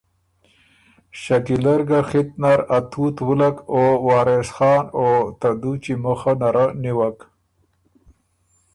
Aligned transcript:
شکیلۀ 1.21 1.73
ر 1.79 1.81
ګۀ 1.89 1.99
خِط 2.09 2.29
نر 2.41 2.59
ا 2.77 2.79
تُوت 2.89 3.17
وُلّک 3.27 3.57
او 3.73 3.81
وارث 4.05 4.49
خان 4.55 4.83
او 4.97 5.07
ته 5.39 5.49
دُوچی 5.61 5.93
مخه 6.03 6.33
نره 6.41 6.65
نیوک۔ 6.81 7.19